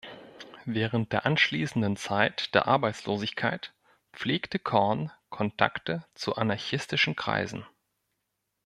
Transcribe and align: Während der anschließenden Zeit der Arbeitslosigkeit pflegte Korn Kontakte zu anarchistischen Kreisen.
Während 0.65 1.11
der 1.13 1.27
anschließenden 1.27 1.95
Zeit 1.95 2.55
der 2.55 2.67
Arbeitslosigkeit 2.67 3.71
pflegte 4.13 4.57
Korn 4.57 5.11
Kontakte 5.29 6.03
zu 6.15 6.37
anarchistischen 6.37 7.15
Kreisen. 7.15 7.67